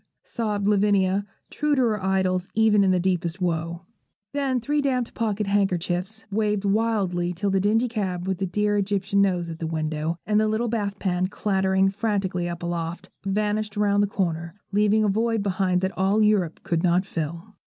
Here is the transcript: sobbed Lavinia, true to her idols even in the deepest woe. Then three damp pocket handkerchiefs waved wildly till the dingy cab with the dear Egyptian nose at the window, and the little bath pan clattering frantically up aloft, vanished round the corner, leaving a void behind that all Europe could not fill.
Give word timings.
sobbed 0.23 0.67
Lavinia, 0.67 1.27
true 1.51 1.75
to 1.75 1.81
her 1.83 2.03
idols 2.03 2.47
even 2.55 2.83
in 2.83 2.89
the 2.89 2.99
deepest 2.99 3.39
woe. 3.39 3.81
Then 4.33 4.59
three 4.59 4.81
damp 4.81 5.13
pocket 5.13 5.45
handkerchiefs 5.45 6.25
waved 6.31 6.65
wildly 6.65 7.33
till 7.33 7.51
the 7.51 7.59
dingy 7.59 7.87
cab 7.87 8.27
with 8.27 8.39
the 8.39 8.47
dear 8.47 8.77
Egyptian 8.77 9.21
nose 9.21 9.51
at 9.51 9.59
the 9.59 9.67
window, 9.67 10.17
and 10.25 10.39
the 10.39 10.47
little 10.47 10.69
bath 10.69 10.97
pan 10.97 11.27
clattering 11.27 11.91
frantically 11.91 12.49
up 12.49 12.63
aloft, 12.63 13.11
vanished 13.25 13.77
round 13.77 14.01
the 14.01 14.07
corner, 14.07 14.55
leaving 14.71 15.03
a 15.03 15.07
void 15.07 15.43
behind 15.43 15.81
that 15.81 15.95
all 15.95 16.23
Europe 16.23 16.63
could 16.63 16.81
not 16.81 17.05
fill. 17.05 17.53